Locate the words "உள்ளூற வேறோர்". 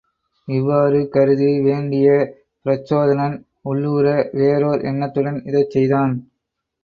3.65-4.81